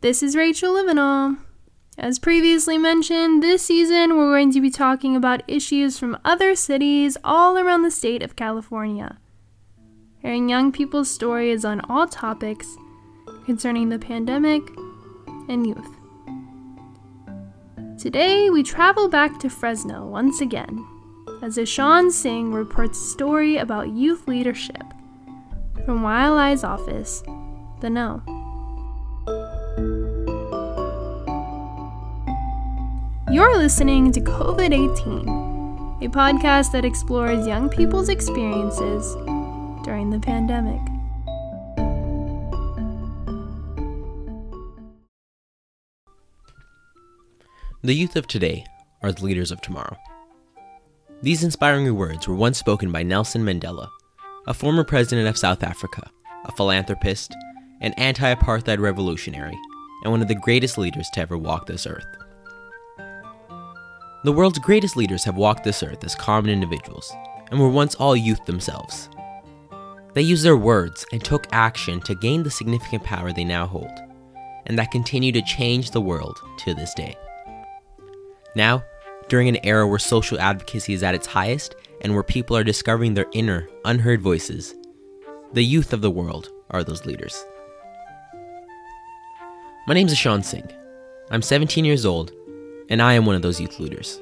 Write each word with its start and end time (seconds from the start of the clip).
This 0.00 0.22
is 0.22 0.36
Rachel 0.36 0.74
Livinall. 0.74 1.38
As 1.98 2.20
previously 2.20 2.78
mentioned, 2.78 3.42
this 3.42 3.64
season 3.64 4.16
we're 4.16 4.30
going 4.30 4.52
to 4.52 4.60
be 4.60 4.70
talking 4.70 5.16
about 5.16 5.42
issues 5.48 5.98
from 5.98 6.16
other 6.24 6.54
cities 6.54 7.16
all 7.24 7.58
around 7.58 7.82
the 7.82 7.90
state 7.90 8.22
of 8.22 8.36
California. 8.36 9.18
Hearing 10.22 10.48
young 10.48 10.70
people's 10.70 11.10
stories 11.10 11.64
on 11.64 11.80
all 11.90 12.06
topics 12.06 12.76
concerning 13.44 13.88
the 13.88 13.98
pandemic 13.98 14.62
and 15.48 15.66
youth. 15.66 15.90
Today 17.98 18.50
we 18.50 18.62
travel 18.62 19.08
back 19.08 19.40
to 19.40 19.50
Fresno 19.50 20.06
once 20.06 20.40
again 20.40 20.86
as 21.42 21.58
Ishan 21.58 22.12
Singh 22.12 22.52
reports 22.52 23.00
a 23.00 23.10
story 23.10 23.56
about 23.56 23.88
youth 23.88 24.28
leadership 24.28 24.84
from 25.84 26.02
YLI's 26.02 26.62
office, 26.62 27.24
The 27.80 27.90
Know. 27.90 28.37
You're 33.38 33.56
listening 33.56 34.10
to 34.10 34.20
COVID 34.20 34.72
18, 34.74 35.28
a 36.02 36.08
podcast 36.12 36.72
that 36.72 36.84
explores 36.84 37.46
young 37.46 37.68
people's 37.68 38.08
experiences 38.08 39.14
during 39.84 40.10
the 40.10 40.18
pandemic. 40.18 40.80
The 47.82 47.94
youth 47.94 48.16
of 48.16 48.26
today 48.26 48.66
are 49.04 49.12
the 49.12 49.24
leaders 49.24 49.52
of 49.52 49.60
tomorrow. 49.60 49.96
These 51.22 51.44
inspiring 51.44 51.94
words 51.94 52.26
were 52.26 52.34
once 52.34 52.58
spoken 52.58 52.90
by 52.90 53.04
Nelson 53.04 53.44
Mandela, 53.44 53.88
a 54.48 54.52
former 54.52 54.82
president 54.82 55.28
of 55.28 55.38
South 55.38 55.62
Africa, 55.62 56.10
a 56.44 56.50
philanthropist, 56.50 57.36
an 57.82 57.92
anti 57.92 58.34
apartheid 58.34 58.80
revolutionary, 58.80 59.56
and 60.02 60.10
one 60.10 60.22
of 60.22 60.26
the 60.26 60.34
greatest 60.34 60.76
leaders 60.76 61.08
to 61.14 61.20
ever 61.20 61.38
walk 61.38 61.66
this 61.66 61.86
earth. 61.86 62.27
The 64.24 64.32
world's 64.32 64.58
greatest 64.58 64.96
leaders 64.96 65.22
have 65.24 65.36
walked 65.36 65.62
this 65.62 65.80
earth 65.80 66.02
as 66.02 66.16
common 66.16 66.50
individuals 66.50 67.12
and 67.52 67.60
were 67.60 67.68
once 67.68 67.94
all 67.94 68.16
youth 68.16 68.44
themselves. 68.46 69.08
They 70.14 70.22
used 70.22 70.44
their 70.44 70.56
words 70.56 71.06
and 71.12 71.22
took 71.22 71.46
action 71.52 72.00
to 72.00 72.16
gain 72.16 72.42
the 72.42 72.50
significant 72.50 73.04
power 73.04 73.32
they 73.32 73.44
now 73.44 73.68
hold, 73.68 73.92
and 74.66 74.76
that 74.76 74.90
continue 74.90 75.30
to 75.30 75.42
change 75.42 75.92
the 75.92 76.00
world 76.00 76.36
to 76.58 76.74
this 76.74 76.92
day. 76.94 77.16
Now, 78.56 78.82
during 79.28 79.48
an 79.48 79.64
era 79.64 79.86
where 79.86 80.00
social 80.00 80.40
advocacy 80.40 80.94
is 80.94 81.04
at 81.04 81.14
its 81.14 81.28
highest 81.28 81.76
and 82.00 82.12
where 82.12 82.24
people 82.24 82.56
are 82.56 82.64
discovering 82.64 83.14
their 83.14 83.28
inner, 83.32 83.68
unheard 83.84 84.20
voices, 84.20 84.74
the 85.52 85.64
youth 85.64 85.92
of 85.92 86.00
the 86.00 86.10
world 86.10 86.50
are 86.70 86.82
those 86.82 87.06
leaders. 87.06 87.44
My 89.86 89.94
name 89.94 90.08
is 90.08 90.12
Ishan 90.12 90.42
Singh. 90.42 90.68
I'm 91.30 91.42
17 91.42 91.84
years 91.84 92.04
old 92.04 92.32
and 92.88 93.02
I 93.02 93.14
am 93.14 93.26
one 93.26 93.36
of 93.36 93.42
those 93.42 93.60
youth 93.60 93.78
leaders. 93.78 94.20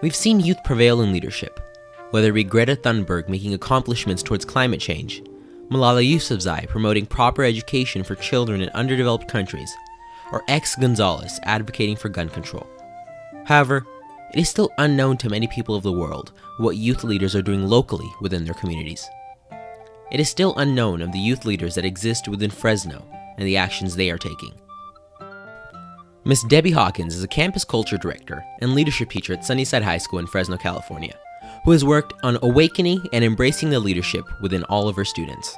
We've 0.00 0.14
seen 0.14 0.40
youth 0.40 0.58
prevail 0.64 1.00
in 1.00 1.12
leadership, 1.12 1.60
whether 2.10 2.30
it 2.30 2.34
be 2.34 2.44
Greta 2.44 2.76
Thunberg 2.76 3.28
making 3.28 3.54
accomplishments 3.54 4.22
towards 4.22 4.44
climate 4.44 4.80
change, 4.80 5.22
Malala 5.70 6.08
Yousafzai 6.08 6.68
promoting 6.68 7.04
proper 7.04 7.44
education 7.44 8.02
for 8.02 8.14
children 8.14 8.62
in 8.62 8.68
underdeveloped 8.70 9.28
countries, 9.28 9.70
or 10.32 10.44
X 10.48 10.76
Gonzalez 10.76 11.38
advocating 11.42 11.96
for 11.96 12.08
gun 12.08 12.28
control. 12.28 12.66
However, 13.44 13.86
it 14.34 14.40
is 14.40 14.48
still 14.48 14.70
unknown 14.78 15.16
to 15.18 15.30
many 15.30 15.46
people 15.46 15.74
of 15.74 15.82
the 15.82 15.92
world 15.92 16.32
what 16.58 16.76
youth 16.76 17.02
leaders 17.02 17.34
are 17.34 17.42
doing 17.42 17.66
locally 17.66 18.10
within 18.20 18.44
their 18.44 18.54
communities. 18.54 19.08
It 20.10 20.20
is 20.20 20.28
still 20.28 20.54
unknown 20.56 21.02
of 21.02 21.12
the 21.12 21.18
youth 21.18 21.44
leaders 21.44 21.74
that 21.74 21.84
exist 21.84 22.28
within 22.28 22.50
Fresno 22.50 23.04
and 23.36 23.46
the 23.46 23.56
actions 23.56 23.94
they 23.94 24.10
are 24.10 24.18
taking. 24.18 24.52
Miss 26.24 26.42
Debbie 26.42 26.72
Hawkins 26.72 27.14
is 27.14 27.22
a 27.22 27.28
campus 27.28 27.64
culture 27.64 27.96
director 27.96 28.44
and 28.60 28.74
leadership 28.74 29.08
teacher 29.08 29.32
at 29.32 29.44
Sunnyside 29.44 29.84
High 29.84 29.98
School 29.98 30.18
in 30.18 30.26
Fresno, 30.26 30.56
California, 30.56 31.16
who 31.64 31.70
has 31.70 31.84
worked 31.84 32.12
on 32.24 32.38
awakening 32.42 33.00
and 33.12 33.24
embracing 33.24 33.70
the 33.70 33.78
leadership 33.78 34.24
within 34.42 34.64
all 34.64 34.88
of 34.88 34.96
her 34.96 35.04
students. 35.04 35.56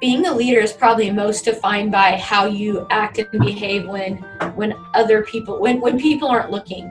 Being 0.00 0.26
a 0.26 0.34
leader 0.34 0.60
is 0.60 0.72
probably 0.72 1.10
most 1.10 1.44
defined 1.44 1.92
by 1.92 2.16
how 2.16 2.46
you 2.46 2.86
act 2.90 3.18
and 3.18 3.44
behave 3.44 3.86
when 3.86 4.16
when 4.54 4.74
other 4.94 5.22
people 5.22 5.60
when, 5.60 5.80
when 5.80 5.98
people 6.00 6.28
aren't 6.28 6.50
looking. 6.50 6.90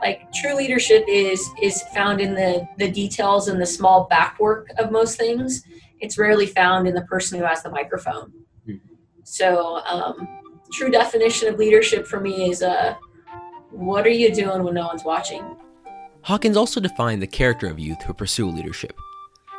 Like 0.00 0.32
true 0.32 0.54
leadership 0.54 1.04
is 1.08 1.44
is 1.60 1.82
found 1.94 2.20
in 2.20 2.34
the 2.34 2.66
the 2.78 2.90
details 2.90 3.48
and 3.48 3.60
the 3.60 3.66
small 3.66 4.04
back 4.04 4.38
work 4.38 4.68
of 4.78 4.92
most 4.92 5.18
things. 5.18 5.64
It's 6.00 6.18
rarely 6.18 6.46
found 6.46 6.86
in 6.86 6.94
the 6.94 7.02
person 7.02 7.38
who 7.38 7.44
has 7.44 7.62
the 7.62 7.70
microphone. 7.70 8.32
Mm-hmm. 8.66 8.88
So 9.24 9.80
um, 9.86 10.26
true 10.72 10.90
definition 10.90 11.48
of 11.48 11.58
leadership 11.58 12.06
for 12.06 12.18
me 12.18 12.50
is 12.50 12.62
uh, 12.62 12.94
what 13.70 14.06
are 14.06 14.10
you 14.10 14.34
doing 14.34 14.64
when 14.64 14.74
no 14.74 14.86
one's 14.86 15.04
watching? 15.04 15.44
Hawkins 16.22 16.56
also 16.56 16.80
defined 16.80 17.20
the 17.20 17.26
character 17.26 17.68
of 17.68 17.78
youth 17.78 18.02
who 18.02 18.14
pursue 18.14 18.48
leadership, 18.48 18.96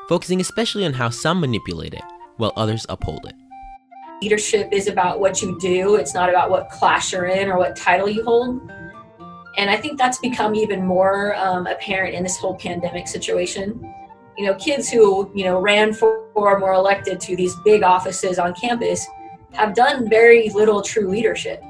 focusing 0.09 0.41
especially 0.41 0.85
on 0.85 0.93
how 0.93 1.09
some 1.09 1.39
manipulate 1.39 1.93
it 1.93 2.03
while 2.37 2.53
others 2.55 2.85
uphold 2.89 3.25
it. 3.25 3.35
Leadership 4.21 4.69
is 4.71 4.87
about 4.87 5.19
what 5.19 5.41
you 5.41 5.57
do, 5.59 5.95
it's 5.95 6.13
not 6.13 6.29
about 6.29 6.49
what 6.49 6.69
class 6.69 7.11
you're 7.11 7.25
in 7.25 7.49
or 7.49 7.57
what 7.57 7.75
title 7.75 8.09
you 8.09 8.23
hold. 8.23 8.61
And 9.57 9.69
I 9.69 9.77
think 9.77 9.99
that's 9.99 10.17
become 10.17 10.55
even 10.55 10.83
more 10.83 11.35
um, 11.35 11.67
apparent 11.67 12.15
in 12.15 12.23
this 12.23 12.37
whole 12.37 12.55
pandemic 12.55 13.07
situation. 13.07 13.79
You 14.35 14.47
know, 14.47 14.55
kids 14.55 14.89
who, 14.89 15.31
you 15.35 15.43
know, 15.43 15.59
ran 15.59 15.93
for 15.93 16.27
or 16.33 16.59
were 16.59 16.73
elected 16.73 17.19
to 17.19 17.35
these 17.35 17.55
big 17.63 17.83
offices 17.83 18.39
on 18.39 18.55
campus 18.55 19.05
have 19.53 19.73
done 19.73 20.09
very 20.09 20.49
little 20.49 20.81
true 20.81 21.07
leadership. 21.07 21.61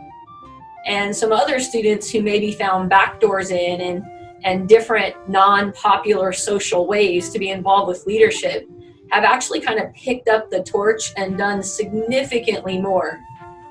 And 0.85 1.15
some 1.15 1.31
other 1.31 1.59
students 1.59 2.09
who 2.09 2.21
maybe 2.21 2.51
found 2.51 2.91
backdoors 2.91 3.51
in 3.51 3.81
and, 3.81 4.03
and 4.43 4.67
different 4.67 5.15
non 5.29 5.71
popular 5.73 6.33
social 6.33 6.87
ways 6.87 7.29
to 7.29 7.39
be 7.39 7.49
involved 7.49 7.87
with 7.87 8.05
leadership 8.05 8.67
have 9.11 9.23
actually 9.23 9.61
kind 9.61 9.79
of 9.79 9.93
picked 9.93 10.27
up 10.27 10.49
the 10.49 10.63
torch 10.63 11.13
and 11.17 11.37
done 11.37 11.61
significantly 11.61 12.81
more 12.81 13.19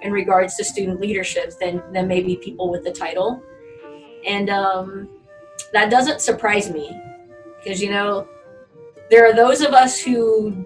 in 0.03 0.13
regards 0.13 0.57
to 0.57 0.65
student 0.65 1.01
leadership 1.01 1.53
than, 1.61 1.83
than 1.93 2.09
maybe 2.09 2.37
people 2.37 2.71
with 2.71 2.85
the 2.85 2.93
title. 2.93 3.43
And 4.27 4.51
um, 4.51 5.09
that 5.73 5.91
doesn't 5.91 6.21
surprise 6.21 6.71
me 6.71 6.97
because, 7.59 7.83
you 7.83 7.91
know, 7.91 8.29
there 9.11 9.27
are 9.27 9.35
those 9.35 9.61
of 9.61 9.73
us 9.73 10.01
who 10.01 10.65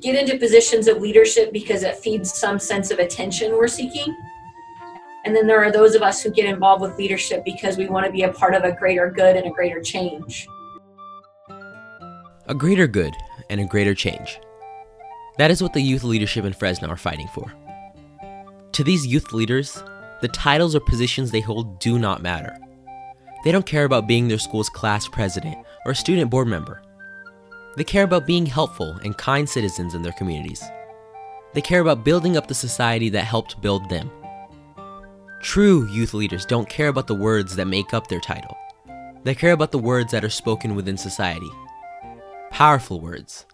get 0.00 0.14
into 0.14 0.38
positions 0.38 0.88
of 0.88 0.98
leadership 0.98 1.52
because 1.52 1.82
it 1.82 1.96
feeds 1.96 2.32
some 2.32 2.58
sense 2.58 2.90
of 2.90 2.98
attention 2.98 3.52
we're 3.52 3.68
seeking. 3.68 4.16
And 5.24 5.34
then 5.34 5.46
there 5.46 5.62
are 5.62 5.72
those 5.72 5.94
of 5.94 6.02
us 6.02 6.22
who 6.22 6.30
get 6.30 6.46
involved 6.46 6.82
with 6.82 6.96
leadership 6.96 7.44
because 7.44 7.76
we 7.76 7.88
want 7.88 8.06
to 8.06 8.12
be 8.12 8.22
a 8.22 8.32
part 8.32 8.54
of 8.54 8.64
a 8.64 8.72
greater 8.72 9.10
good 9.10 9.36
and 9.36 9.46
a 9.46 9.50
greater 9.50 9.80
change. 9.80 10.46
A 12.46 12.54
greater 12.54 12.86
good 12.86 13.14
and 13.50 13.60
a 13.60 13.66
greater 13.66 13.94
change. 13.94 14.40
That 15.38 15.50
is 15.50 15.62
what 15.62 15.72
the 15.72 15.82
youth 15.82 16.04
leadership 16.04 16.44
in 16.44 16.52
Fresno 16.52 16.88
are 16.88 16.96
fighting 16.96 17.28
for. 17.34 17.52
To 18.72 18.84
these 18.84 19.06
youth 19.06 19.32
leaders, 19.32 19.82
the 20.20 20.28
titles 20.28 20.74
or 20.74 20.80
positions 20.80 21.30
they 21.30 21.40
hold 21.40 21.78
do 21.78 21.98
not 21.98 22.22
matter. 22.22 22.56
They 23.44 23.52
don't 23.52 23.66
care 23.66 23.84
about 23.84 24.08
being 24.08 24.28
their 24.28 24.38
school's 24.38 24.68
class 24.68 25.06
president 25.08 25.58
or 25.84 25.94
student 25.94 26.30
board 26.30 26.48
member. 26.48 26.82
They 27.76 27.84
care 27.84 28.04
about 28.04 28.26
being 28.26 28.46
helpful 28.46 28.98
and 29.04 29.16
kind 29.16 29.48
citizens 29.48 29.94
in 29.94 30.02
their 30.02 30.12
communities. 30.12 30.62
They 31.54 31.60
care 31.60 31.80
about 31.80 32.04
building 32.04 32.36
up 32.36 32.46
the 32.46 32.54
society 32.54 33.08
that 33.10 33.24
helped 33.24 33.60
build 33.60 33.88
them. 33.88 34.10
True 35.40 35.86
youth 35.88 36.14
leaders 36.14 36.44
don't 36.44 36.68
care 36.68 36.88
about 36.88 37.06
the 37.06 37.14
words 37.14 37.54
that 37.56 37.66
make 37.66 37.94
up 37.94 38.08
their 38.08 38.20
title. 38.20 38.56
They 39.24 39.34
care 39.34 39.52
about 39.52 39.72
the 39.72 39.78
words 39.78 40.12
that 40.12 40.24
are 40.24 40.30
spoken 40.30 40.74
within 40.74 40.96
society. 40.96 41.50
Powerful 42.50 43.00
words. 43.00 43.46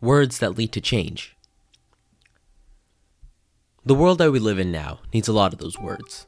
Words 0.00 0.38
that 0.40 0.58
lead 0.58 0.72
to 0.72 0.80
change. 0.80 1.36
The 3.86 3.94
world 3.94 4.18
that 4.18 4.32
we 4.32 4.38
live 4.38 4.58
in 4.58 4.72
now 4.72 5.00
needs 5.12 5.28
a 5.28 5.32
lot 5.32 5.52
of 5.52 5.58
those 5.58 5.78
words. 5.78 6.26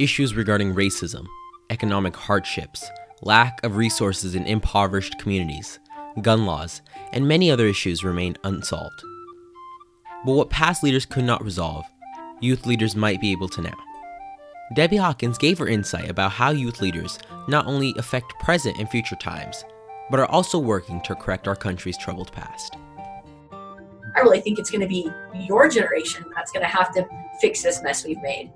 Issues 0.00 0.34
regarding 0.34 0.74
racism, 0.74 1.26
economic 1.70 2.16
hardships, 2.16 2.88
lack 3.22 3.62
of 3.64 3.76
resources 3.76 4.34
in 4.34 4.46
impoverished 4.46 5.18
communities, 5.18 5.80
gun 6.22 6.46
laws, 6.46 6.82
and 7.12 7.26
many 7.26 7.50
other 7.50 7.66
issues 7.66 8.04
remain 8.04 8.36
unsolved. 8.44 9.02
But 10.24 10.32
what 10.32 10.50
past 10.50 10.82
leaders 10.82 11.06
could 11.06 11.24
not 11.24 11.44
resolve, 11.44 11.84
youth 12.40 12.66
leaders 12.66 12.96
might 12.96 13.20
be 13.20 13.32
able 13.32 13.48
to 13.50 13.62
now. 13.62 13.76
Debbie 14.74 14.96
Hawkins 14.96 15.38
gave 15.38 15.58
her 15.58 15.68
insight 15.68 16.10
about 16.10 16.32
how 16.32 16.50
youth 16.50 16.80
leaders 16.80 17.18
not 17.48 17.66
only 17.66 17.94
affect 17.96 18.38
present 18.40 18.78
and 18.78 18.88
future 18.90 19.16
times, 19.16 19.64
but 20.10 20.20
are 20.20 20.30
also 20.30 20.58
working 20.58 21.00
to 21.02 21.14
correct 21.14 21.48
our 21.48 21.56
country's 21.56 21.96
troubled 21.96 22.32
past. 22.32 22.76
I 23.52 24.20
really 24.20 24.40
think 24.40 24.58
it's 24.58 24.70
going 24.70 24.80
to 24.80 24.88
be 24.88 25.10
your 25.34 25.68
generation 25.68 26.24
that's 26.34 26.50
going 26.50 26.64
to 26.64 26.68
have 26.68 26.92
to 26.94 27.06
fix 27.40 27.62
this 27.62 27.82
mess 27.82 28.04
we've 28.04 28.20
made. 28.20 28.50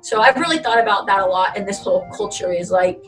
So 0.00 0.20
I've 0.20 0.36
really 0.36 0.58
thought 0.58 0.80
about 0.80 1.06
that 1.06 1.20
a 1.20 1.26
lot, 1.26 1.56
and 1.56 1.66
this 1.66 1.78
whole 1.78 2.08
culture 2.16 2.52
is 2.52 2.70
like 2.70 3.04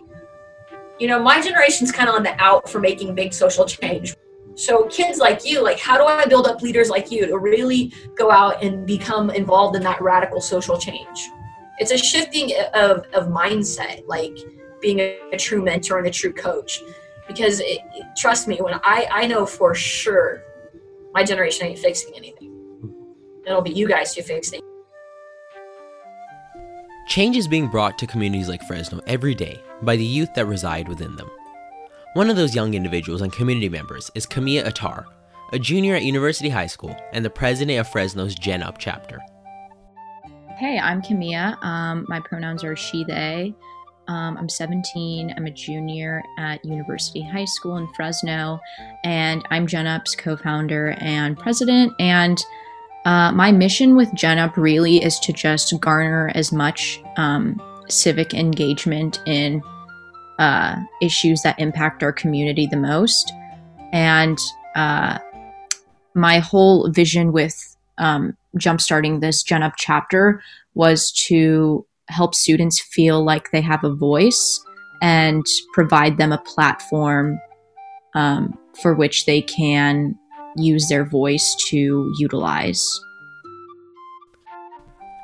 you 0.99 1.09
know, 1.09 1.21
my 1.23 1.41
generation's 1.41 1.91
kind 1.91 2.09
of 2.09 2.15
on 2.15 2.23
the 2.23 2.35
out 2.43 2.69
for 2.69 2.81
making 2.81 3.15
big 3.15 3.33
social 3.33 3.65
change. 3.65 4.15
So 4.55 4.85
kids 4.87 5.19
like 5.19 5.45
you, 5.45 5.63
like 5.63 5.79
how 5.81 5.99
do 5.99 6.05
I 6.05 6.27
build 6.27 6.47
up 6.47 6.63
leaders 6.63 6.89
like 6.89 7.11
you 7.11 7.27
to 7.27 7.39
really 7.39 7.93
go 8.17 8.31
out 8.31 8.63
and 8.63 8.87
become 8.87 9.31
involved 9.31 9.77
in 9.77 9.83
that 9.83 10.01
radical 10.01 10.41
social 10.41 10.79
change? 10.79 11.31
It's 11.79 11.91
a 11.91 11.99
shifting 11.99 12.53
of, 12.73 13.05
of 13.13 13.27
mindset, 13.29 14.07
like 14.07 14.37
being 14.81 15.01
a, 15.01 15.19
a 15.33 15.37
true 15.37 15.63
mentor 15.63 15.99
and 15.99 16.07
a 16.07 16.11
true 16.11 16.33
coach. 16.33 16.81
Because 17.27 17.61
it, 17.61 17.81
trust 18.17 18.47
me, 18.47 18.59
when 18.59 18.75
I, 18.85 19.09
I 19.11 19.27
know 19.27 19.45
for 19.45 19.75
sure 19.75 20.45
my 21.15 21.25
generation 21.25 21.69
ain't 21.69 21.79
fixing 21.79 22.13
anything. 22.15 22.53
It'll 23.47 23.63
be 23.63 23.71
you 23.71 23.89
guys 23.89 24.15
who 24.15 24.23
fix 24.23 24.51
things. 24.51 24.63
Change 27.07 27.37
is 27.37 27.47
being 27.47 27.69
brought 27.69 27.99
to 27.99 28.07
communities 28.07 28.49
like 28.49 28.63
Fresno 28.63 29.01
every 29.07 29.35
day 29.35 29.61
by 29.83 29.95
the 29.95 30.05
youth 30.05 30.33
that 30.35 30.47
reside 30.47 30.89
within 30.89 31.17
them. 31.17 31.31
One 32.15 32.31
of 32.31 32.37
those 32.37 32.55
young 32.55 32.73
individuals 32.73 33.21
and 33.21 33.31
community 33.31 33.69
members 33.69 34.11
is 34.15 34.25
Camilla 34.25 34.67
Attar, 34.67 35.05
a 35.53 35.59
junior 35.59 35.95
at 35.95 36.03
University 36.03 36.49
High 36.49 36.67
School 36.67 36.97
and 37.13 37.23
the 37.23 37.31
president 37.31 37.79
of 37.79 37.89
Fresno's 37.89 38.35
Gen 38.35 38.63
Up 38.63 38.79
chapter. 38.79 39.21
Hey, 40.57 40.79
I'm 40.79 41.03
Camilla. 41.03 41.59
Um, 41.61 42.07
my 42.09 42.21
pronouns 42.21 42.65
are 42.65 42.77
she, 42.77 43.05
they. 43.05 43.55
Um, 44.09 44.39
I'm 44.39 44.49
17. 44.49 45.35
I'm 45.37 45.47
a 45.47 45.51
junior 45.51 46.23
at 46.39 46.65
University 46.65 47.23
High 47.23 47.45
School 47.45 47.77
in 47.77 47.89
Fresno, 47.95 48.61
and 49.03 49.47
I'm 49.51 49.67
Gen 49.67 49.87
Up's 49.87 50.15
co 50.15 50.37
founder 50.37 50.93
and 51.01 51.39
president. 51.39 51.93
And 51.99 52.43
uh, 53.05 53.33
my 53.33 53.53
mission 53.53 53.97
with 53.97 54.13
Gen 54.15 54.39
Up 54.39 54.57
really 54.57 55.03
is 55.03 55.19
to 55.21 55.33
just 55.33 55.79
garner 55.81 56.33
as 56.35 56.53
much 56.53 57.01
um, 57.17 57.61
civic 57.89 58.33
engagement 58.33 59.21
in 59.27 59.63
uh, 60.39 60.77
issues 61.03 61.43
that 61.43 61.59
impact 61.59 62.03
our 62.03 62.13
community 62.13 62.67
the 62.67 62.77
most. 62.77 63.33
And 63.93 64.39
uh, 64.75 65.19
my 66.15 66.39
whole 66.39 66.91
vision 66.91 67.33
with 67.33 67.77
um, 67.99 68.37
jumpstarting 68.59 69.21
this 69.21 69.43
Gen 69.43 69.63
Up 69.63 69.75
chapter 69.77 70.43
was 70.75 71.13
to 71.13 71.87
help 72.09 72.35
students 72.35 72.81
feel 72.81 73.25
like 73.25 73.51
they 73.51 73.61
have 73.61 73.85
a 73.85 73.95
voice 73.95 74.61
and 75.03 75.45
provide 75.73 76.17
them 76.17 76.33
a 76.33 76.39
platform 76.39 77.39
um, 78.15 78.59
for 78.81 78.95
which 78.95 79.27
they 79.27 79.43
can 79.43 80.19
use 80.57 80.89
their 80.89 81.05
voice 81.05 81.57
to 81.69 82.13
utilize. 82.19 83.01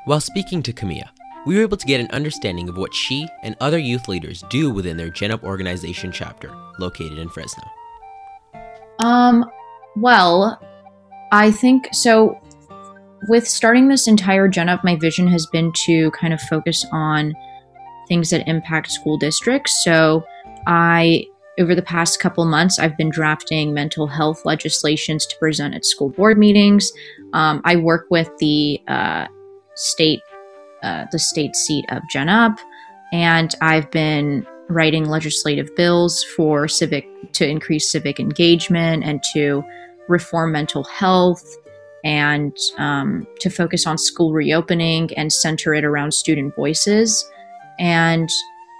While 0.05 0.21
speaking 0.21 0.63
to 0.63 0.73
Camilla, 0.73 1.11
we 1.45 1.55
were 1.55 1.61
able 1.61 1.77
to 1.77 1.85
get 1.85 1.99
an 1.99 2.09
understanding 2.11 2.69
of 2.69 2.77
what 2.77 2.93
she 2.93 3.27
and 3.43 3.55
other 3.59 3.77
youth 3.77 4.07
leaders 4.07 4.43
do 4.49 4.69
within 4.71 4.97
their 4.97 5.09
Gen 5.09 5.31
Up 5.31 5.43
organization 5.43 6.11
chapter 6.11 6.51
located 6.79 7.17
in 7.17 7.29
Fresno. 7.29 7.63
Um, 8.99 9.45
well, 9.95 10.59
I 11.31 11.51
think 11.51 11.87
so. 11.91 12.39
With 13.27 13.47
starting 13.47 13.87
this 13.87 14.07
entire 14.07 14.47
Gen 14.47 14.69
Up, 14.69 14.83
my 14.83 14.95
vision 14.95 15.27
has 15.27 15.45
been 15.45 15.71
to 15.85 16.09
kind 16.11 16.33
of 16.33 16.41
focus 16.41 16.85
on 16.91 17.33
things 18.07 18.31
that 18.31 18.47
impact 18.47 18.91
school 18.91 19.17
districts. 19.17 19.83
So 19.83 20.23
I 20.67 21.25
over 21.61 21.75
the 21.75 21.81
past 21.81 22.19
couple 22.19 22.43
months, 22.45 22.79
I've 22.79 22.97
been 22.97 23.09
drafting 23.09 23.73
mental 23.73 24.07
health 24.07 24.43
legislations 24.45 25.25
to 25.27 25.37
present 25.37 25.75
at 25.75 25.85
school 25.85 26.09
board 26.09 26.37
meetings. 26.37 26.91
Um, 27.33 27.61
I 27.63 27.75
work 27.77 28.07
with 28.09 28.29
the 28.39 28.81
uh, 28.87 29.27
state, 29.75 30.21
uh, 30.83 31.05
the 31.11 31.19
state 31.19 31.55
seat 31.55 31.85
of 31.89 32.01
Gen 32.09 32.27
Up, 32.27 32.57
and 33.13 33.53
I've 33.61 33.89
been 33.91 34.45
writing 34.67 35.05
legislative 35.05 35.73
bills 35.75 36.23
for 36.35 36.67
civic 36.67 37.05
to 37.33 37.47
increase 37.47 37.89
civic 37.89 38.19
engagement 38.19 39.03
and 39.03 39.21
to 39.33 39.63
reform 40.07 40.51
mental 40.51 40.83
health 40.85 41.45
and 42.03 42.55
um, 42.77 43.27
to 43.39 43.49
focus 43.49 43.85
on 43.85 43.97
school 43.97 44.33
reopening 44.33 45.13
and 45.15 45.31
center 45.31 45.73
it 45.73 45.83
around 45.83 46.13
student 46.13 46.55
voices. 46.55 47.29
And 47.79 48.29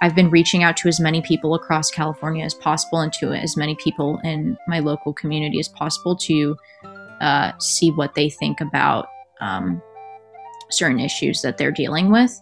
I've 0.02 0.16
been 0.16 0.30
reaching 0.30 0.64
out 0.64 0.76
to 0.78 0.88
as 0.88 0.98
many 0.98 1.22
people 1.22 1.54
across 1.54 1.88
California 1.88 2.44
as 2.44 2.54
possible 2.54 2.98
and 2.98 3.12
to 3.14 3.32
as 3.32 3.56
many 3.56 3.76
people 3.76 4.18
in 4.24 4.58
my 4.66 4.80
local 4.80 5.12
community 5.12 5.60
as 5.60 5.68
possible 5.68 6.16
to 6.16 6.56
uh, 7.20 7.52
see 7.60 7.92
what 7.92 8.16
they 8.16 8.28
think 8.28 8.60
about 8.60 9.06
um, 9.40 9.80
certain 10.70 10.98
issues 10.98 11.40
that 11.42 11.56
they're 11.56 11.70
dealing 11.70 12.10
with. 12.10 12.36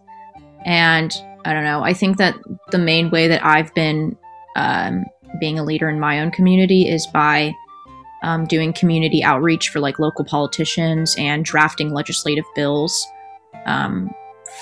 And 0.65 1.15
I 1.45 1.53
don't 1.53 1.65
know, 1.65 1.83
I 1.83 1.93
think 1.93 2.17
that 2.17 2.35
the 2.71 2.79
main 2.79 3.11
way 3.11 3.29
that 3.29 3.45
I've 3.45 3.75
been 3.75 4.17
um, 4.57 5.05
being 5.39 5.59
a 5.59 5.63
leader 5.63 5.91
in 5.91 6.01
my 6.01 6.21
own 6.21 6.31
community 6.31 6.89
is 6.89 7.07
by 7.09 7.53
um, 8.23 8.47
doing 8.47 8.73
community 8.73 9.23
outreach 9.23 9.69
for 9.69 9.81
like 9.81 9.99
local 9.99 10.25
politicians 10.25 11.15
and 11.19 11.45
drafting 11.45 11.93
legislative 11.93 12.47
bills 12.55 13.07
um, 13.67 14.11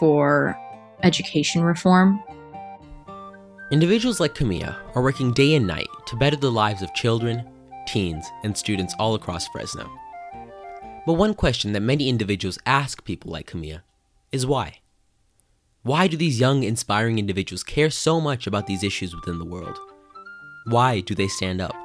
for 0.00 0.58
education 1.04 1.62
reform 1.62 2.20
Individuals 3.70 4.18
like 4.18 4.34
Camilla 4.34 4.78
are 4.94 5.02
working 5.02 5.30
day 5.34 5.54
and 5.54 5.66
night 5.66 5.88
to 6.06 6.16
better 6.16 6.36
the 6.36 6.50
lives 6.50 6.80
of 6.80 6.94
children, 6.94 7.46
teens, 7.86 8.24
and 8.42 8.56
students 8.56 8.94
all 8.98 9.14
across 9.14 9.46
Fresno. 9.48 9.90
But 11.04 11.14
one 11.14 11.34
question 11.34 11.72
that 11.72 11.80
many 11.80 12.08
individuals 12.08 12.58
ask 12.64 13.04
people 13.04 13.30
like 13.30 13.46
Camilla 13.46 13.82
is 14.32 14.46
why? 14.46 14.78
Why 15.82 16.06
do 16.06 16.16
these 16.16 16.40
young, 16.40 16.62
inspiring 16.62 17.18
individuals 17.18 17.62
care 17.62 17.90
so 17.90 18.22
much 18.22 18.46
about 18.46 18.66
these 18.66 18.82
issues 18.82 19.14
within 19.14 19.38
the 19.38 19.44
world? 19.44 19.78
Why 20.68 21.00
do 21.00 21.14
they 21.14 21.28
stand 21.28 21.60
up? 21.60 21.76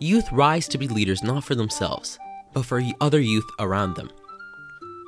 Youth 0.00 0.30
rise 0.32 0.68
to 0.68 0.76
be 0.76 0.86
leaders 0.86 1.22
not 1.22 1.44
for 1.44 1.54
themselves, 1.54 2.18
but 2.52 2.66
for 2.66 2.82
other 3.00 3.20
youth 3.20 3.48
around 3.58 3.96
them. 3.96 4.10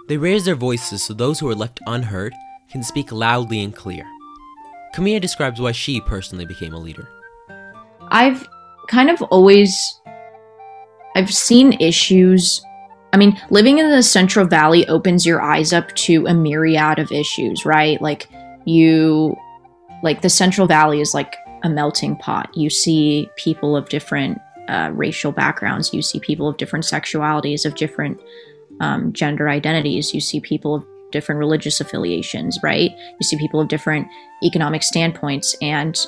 They 0.09 0.17
raise 0.17 0.47
their 0.47 0.55
voices 0.55 1.03
so 1.03 1.13
those 1.13 1.39
who 1.39 1.51
are 1.51 1.55
left 1.55 1.81
unheard 1.87 2.33
can 2.71 2.83
speak 2.83 3.13
loudly 3.13 3.63
and 3.63 3.77
clear. 3.77 4.07
Camilla 4.95 5.21
describes 5.21 5.61
why 5.61 5.73
she 5.73 6.01
personally 6.01 6.45
became 6.45 6.75
a 6.75 6.79
leader. 6.79 7.09
I've 8.11 8.49
kind 8.89 9.11
of 9.11 9.21
always 9.23 10.01
I've 11.15 11.33
seen 11.33 11.73
issues. 11.81 12.63
I 13.13 13.17
mean, 13.17 13.41
living 13.51 13.79
in 13.79 13.91
the 13.91 14.03
Central 14.03 14.47
Valley 14.47 14.87
opens 14.89 15.27
your 15.27 15.41
eyes 15.41 15.73
up 15.73 15.93
to 15.97 16.27
a 16.27 16.35
myriad 16.35 16.99
of 16.99 17.11
issues, 17.11 17.65
right? 17.65 18.01
Like 18.01 18.29
you 18.65 19.37
like 20.03 20.23
the 20.23 20.31
Central 20.31 20.67
Valley 20.67 21.01
is 21.01 21.15
like 21.15 21.35
a 21.65 21.69
melting 21.69 22.17
pot. 22.17 22.51
You 22.55 22.71
see 22.71 23.29
people 23.37 23.77
of 23.77 23.89
different 23.89 24.39
uh, 24.69 24.91
racial 24.93 25.33
backgrounds. 25.33 25.93
You 25.93 26.03
see 26.03 26.21
people 26.21 26.47
of 26.49 26.57
different 26.57 26.85
sexualities, 26.85 27.65
of 27.65 27.75
different 27.75 28.21
um, 28.81 29.13
gender 29.13 29.49
identities. 29.49 30.15
You 30.15 30.21
see 30.21 30.41
people 30.41 30.77
of 30.77 30.85
different 31.11 31.39
religious 31.39 31.81
affiliations, 31.81 32.59
right? 32.63 32.91
You 32.93 33.23
see 33.23 33.39
people 33.39 33.61
of 33.61 33.69
different 33.69 34.09
economic 34.45 34.83
standpoints, 34.83 35.57
and 35.63 35.99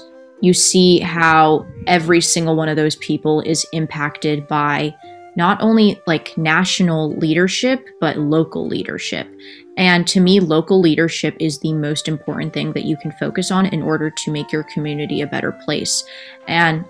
you 0.40 0.54
see 0.54 1.00
how 1.00 1.66
every 1.86 2.20
single 2.20 2.56
one 2.56 2.68
of 2.68 2.76
those 2.76 2.96
people 2.96 3.40
is 3.42 3.66
impacted 3.72 4.46
by 4.48 4.94
not 5.36 5.60
only 5.62 6.00
like 6.06 6.36
national 6.36 7.14
leadership, 7.16 7.86
but 8.00 8.18
local 8.18 8.66
leadership. 8.66 9.28
And 9.76 10.06
to 10.08 10.20
me, 10.20 10.40
local 10.40 10.80
leadership 10.80 11.36
is 11.38 11.60
the 11.60 11.72
most 11.72 12.08
important 12.08 12.52
thing 12.52 12.72
that 12.72 12.84
you 12.84 12.96
can 12.96 13.12
focus 13.12 13.50
on 13.50 13.66
in 13.66 13.82
order 13.82 14.10
to 14.10 14.30
make 14.30 14.52
your 14.52 14.64
community 14.64 15.20
a 15.20 15.26
better 15.26 15.52
place. 15.52 16.04
And 16.48 16.84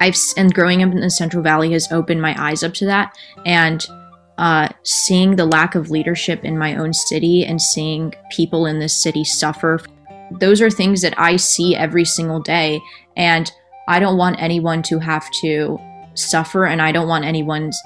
I've 0.00 0.16
and 0.36 0.52
growing 0.52 0.82
up 0.82 0.92
in 0.92 1.00
the 1.00 1.10
Central 1.10 1.42
Valley 1.42 1.72
has 1.72 1.90
opened 1.92 2.22
my 2.22 2.34
eyes 2.38 2.62
up 2.62 2.74
to 2.74 2.86
that. 2.86 3.16
And 3.46 3.86
uh, 4.40 4.66
seeing 4.84 5.36
the 5.36 5.44
lack 5.44 5.74
of 5.74 5.90
leadership 5.90 6.44
in 6.46 6.56
my 6.56 6.74
own 6.74 6.94
city 6.94 7.44
and 7.44 7.60
seeing 7.60 8.14
people 8.30 8.64
in 8.64 8.78
this 8.78 9.00
city 9.00 9.22
suffer. 9.22 9.78
Those 10.40 10.62
are 10.62 10.70
things 10.70 11.02
that 11.02 11.12
I 11.18 11.36
see 11.36 11.76
every 11.76 12.06
single 12.06 12.40
day. 12.40 12.80
And 13.18 13.52
I 13.86 14.00
don't 14.00 14.16
want 14.16 14.40
anyone 14.40 14.82
to 14.84 14.98
have 14.98 15.30
to 15.42 15.78
suffer. 16.14 16.64
And 16.64 16.80
I 16.80 16.90
don't 16.90 17.06
want 17.06 17.26
anyone's, 17.26 17.78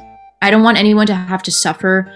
I 0.43 0.51
don't 0.51 0.63
want 0.63 0.79
anyone 0.79 1.09
to 1.09 1.15
have 1.17 1.43
to 1.43 1.51
suffer 1.51 2.09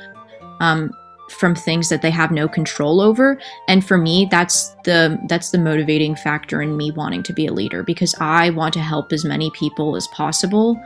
um, 0.60 0.92
from 1.30 1.56
things 1.56 1.88
that 1.88 2.00
they 2.00 2.10
have 2.10 2.30
no 2.30 2.48
control 2.48 3.02
over 3.02 3.38
and 3.68 3.84
for 3.84 3.98
me 3.98 4.26
that's 4.30 4.74
the 4.84 5.20
that's 5.28 5.50
the 5.50 5.58
motivating 5.58 6.16
factor 6.16 6.62
in 6.62 6.74
me 6.74 6.90
wanting 6.90 7.22
to 7.22 7.34
be 7.34 7.46
a 7.46 7.52
leader 7.52 7.82
because 7.82 8.14
i 8.18 8.48
want 8.48 8.72
to 8.72 8.80
help 8.80 9.12
as 9.12 9.26
many 9.26 9.50
people 9.50 9.94
as 9.94 10.08
possible 10.08 10.82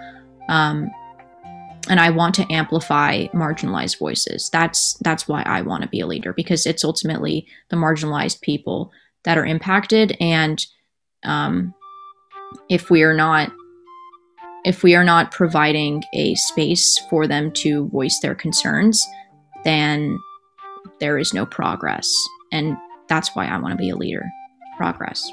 um, 0.48 0.90
and 1.88 1.98
I 1.98 2.10
want 2.10 2.34
to 2.36 2.52
amplify 2.52 3.26
marginalized 3.28 3.98
voices. 3.98 4.48
That's 4.50 4.94
that's 5.02 5.26
why 5.26 5.42
I 5.42 5.62
want 5.62 5.82
to 5.82 5.88
be 5.88 6.00
a 6.00 6.06
leader 6.06 6.32
because 6.32 6.66
it's 6.66 6.84
ultimately 6.84 7.46
the 7.70 7.76
marginalized 7.76 8.40
people 8.40 8.92
that 9.24 9.38
are 9.38 9.46
impacted, 9.46 10.16
and 10.20 10.64
um, 11.24 11.74
if 12.68 12.90
we 12.90 13.02
are 13.02 13.14
not 13.14 13.52
if 14.64 14.84
we 14.84 14.94
are 14.94 15.04
not 15.04 15.32
providing 15.32 16.04
a 16.14 16.34
space 16.36 16.98
for 17.10 17.26
them 17.26 17.50
to 17.50 17.88
voice 17.88 18.20
their 18.20 18.34
concerns, 18.34 19.04
then 19.64 20.18
there 21.00 21.18
is 21.18 21.34
no 21.34 21.44
progress, 21.44 22.08
and 22.52 22.76
that's 23.08 23.34
why 23.34 23.46
I 23.46 23.58
want 23.58 23.72
to 23.72 23.78
be 23.78 23.90
a 23.90 23.96
leader. 23.96 24.24
Progress. 24.76 25.30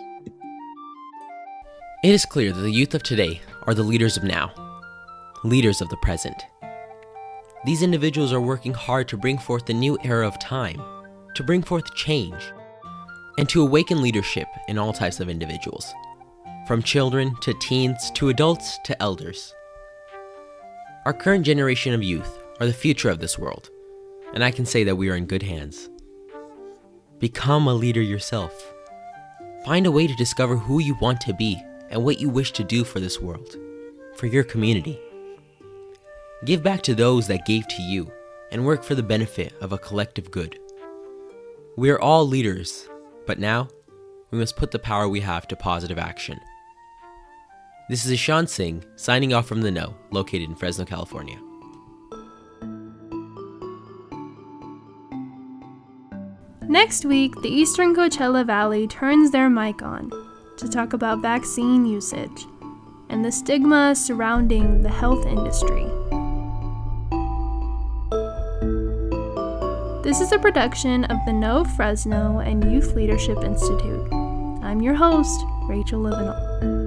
It 2.04 2.12
is 2.12 2.26
clear 2.26 2.52
that 2.52 2.62
the 2.62 2.72
youth 2.72 2.94
of 2.96 3.04
today 3.04 3.42
are 3.68 3.74
the 3.74 3.84
leaders 3.84 4.18
of 4.18 4.24
now, 4.24 4.54
leaders 5.44 5.82
of 5.82 5.90
the 5.90 5.98
present. 5.98 6.36
These 7.66 7.84
individuals 7.84 8.34
are 8.34 8.42
working 8.42 8.74
hard 8.74 9.08
to 9.10 9.18
bring 9.18 9.38
forth 9.38 9.70
a 9.70 9.74
new 9.74 9.98
era 10.04 10.28
of 10.28 10.40
time, 10.40 10.82
to 11.36 11.44
bring 11.44 11.62
forth 11.62 11.94
change, 11.96 12.52
and 13.38 13.48
to 13.50 13.62
awaken 13.62 14.02
leadership 14.02 14.48
in 14.68 14.78
all 14.78 14.92
types 14.92 15.20
of 15.20 15.30
individuals, 15.30 15.94
from 16.68 16.84
children 16.84 17.34
to 17.42 17.54
teens 17.62 18.12
to 18.16 18.30
adults 18.30 18.78
to 18.86 19.02
elders. 19.02 19.54
Our 21.06 21.14
current 21.14 21.46
generation 21.46 21.94
of 21.94 22.04
youth 22.04 22.40
are 22.60 22.66
the 22.66 22.74
future 22.74 23.10
of 23.10 23.20
this 23.20 23.40
world, 23.40 23.70
and 24.34 24.44
I 24.44 24.52
can 24.52 24.66
say 24.66 24.84
that 24.84 24.98
we 24.98 25.10
are 25.10 25.16
in 25.16 25.26
good 25.26 25.44
hands. 25.44 25.90
Become 27.20 27.68
a 27.68 27.74
leader 27.74 28.02
yourself. 28.02 28.74
Find 29.66 29.86
a 29.86 29.92
way 29.92 30.08
to 30.08 30.16
discover 30.16 30.56
who 30.56 30.80
you 30.80 30.96
want 31.02 31.22
to 31.22 31.34
be 31.34 31.62
and 31.90 32.04
what 32.04 32.20
you 32.20 32.30
wish 32.30 32.52
to 32.54 32.64
do 32.64 32.84
for 32.84 33.00
this 33.00 33.20
world, 33.20 33.56
for 34.16 34.28
your 34.28 34.44
community. 34.44 35.00
Give 36.46 36.64
back 36.64 36.82
to 36.84 36.96
those 36.96 37.28
that 37.28 37.46
gave 37.46 37.68
to 37.68 37.82
you 37.82 38.12
and 38.52 38.66
work 38.66 38.84
for 38.84 38.96
the 38.96 39.04
benefit 39.04 39.54
of 39.60 39.74
a 39.74 39.78
collective 39.78 40.32
good. 40.32 40.58
We 41.76 41.90
are 41.90 42.00
all 42.00 42.26
leaders, 42.26 42.88
but 43.28 43.40
now 43.40 43.68
we 44.32 44.40
must 44.40 44.56
put 44.56 44.72
the 44.72 44.80
power 44.80 45.10
we 45.10 45.20
have 45.20 45.50
to 45.50 45.58
positive 45.58 46.00
action. 46.00 46.40
This 47.90 48.06
is 48.06 48.12
Ishan 48.12 48.48
Singh 48.48 48.86
signing 48.96 49.34
off 49.34 49.48
from 49.48 49.62
the 49.62 49.72
Know, 49.72 49.96
located 50.12 50.50
in 50.50 50.56
Fresno, 50.56 50.86
California. 50.86 51.38
Next 56.70 57.04
week, 57.04 57.34
the 57.42 57.50
Eastern 57.50 57.94
Coachella 57.94 58.46
Valley 58.46 58.88
turns 58.88 59.32
their 59.32 59.50
mic 59.50 59.82
on 59.82 60.10
to 60.58 60.70
talk 60.70 60.94
about 60.94 61.22
vaccine 61.22 61.86
usage 61.86 62.46
and 63.10 63.26
the 63.26 63.32
stigma 63.32 63.94
surrounding 63.94 64.84
the 64.84 64.90
health 64.90 65.26
industry. 65.26 65.88
This 70.02 70.22
is 70.22 70.32
a 70.32 70.40
production 70.40 71.04
of 71.04 71.18
the 71.26 71.34
Know 71.34 71.66
Fresno 71.66 72.40
and 72.40 72.64
Youth 72.72 72.96
Leadership 72.96 73.38
Institute. 73.44 74.08
I'm 74.64 74.82
your 74.82 74.96
host, 74.96 75.38
Rachel 75.68 76.00
Livenall. 76.00 76.79